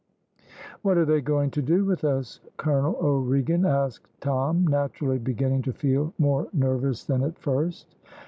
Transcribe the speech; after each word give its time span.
"What 0.81 0.97
are 0.97 1.05
they 1.05 1.21
going 1.21 1.51
to 1.51 1.61
do 1.61 1.85
with 1.85 2.03
us, 2.03 2.39
Colonel 2.57 2.95
O'Regan?" 2.99 3.67
asked 3.67 4.09
Tom, 4.19 4.65
naturally 4.65 5.19
beginning 5.19 5.61
to 5.61 5.73
feel 5.73 6.11
more 6.17 6.47
nervous 6.53 7.03
than 7.03 7.21
at 7.21 7.37
first. 7.37 7.93